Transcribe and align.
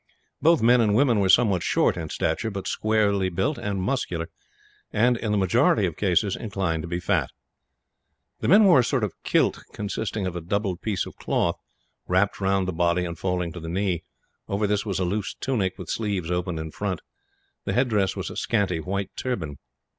Both 0.41 0.63
men 0.63 0.81
and 0.81 0.95
women 0.95 1.19
were 1.19 1.29
somewhat 1.29 1.61
short 1.61 1.95
in 1.95 2.09
stature, 2.09 2.49
but 2.49 2.67
squarely 2.67 3.29
built 3.29 3.59
and 3.59 3.79
muscular 3.79 4.31
and, 4.91 5.15
in 5.15 5.31
the 5.31 5.37
majority 5.37 5.85
of 5.85 5.95
cases, 5.95 6.35
inclined 6.35 6.81
to 6.81 6.87
be 6.87 6.99
fat. 6.99 7.29
The 8.39 8.47
men 8.47 8.63
wore 8.63 8.79
a 8.79 8.83
sort 8.83 9.03
of 9.03 9.13
kilt, 9.23 9.61
consisting 9.73 10.25
of 10.25 10.35
a 10.35 10.41
double 10.41 10.75
piece 10.75 11.05
of 11.05 11.17
cloth, 11.17 11.59
wrapped 12.07 12.41
round 12.41 12.67
the 12.67 12.73
body 12.73 13.05
and 13.05 13.15
falling 13.15 13.51
to 13.53 13.59
the 13.59 13.69
knee. 13.69 14.01
Over 14.49 14.65
this 14.65 14.87
was 14.87 14.97
a 14.97 15.05
loose 15.05 15.35
tunic, 15.35 15.77
with 15.77 15.91
sleeves 15.91 16.31
open 16.31 16.57
in 16.57 16.71
front. 16.71 17.01
The 17.65 17.73
headdress 17.73 18.15
was 18.15 18.31
a 18.31 18.35
scanty 18.37 18.79
white 18.79 19.11
turban. 19.15 19.59